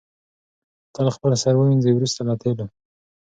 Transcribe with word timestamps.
تل 0.95 1.07
خپل 1.15 1.31
سر 1.43 1.53
ووینځئ 1.57 1.91
وروسته 1.95 2.21
له 2.27 2.33
تېلو. 2.41 2.65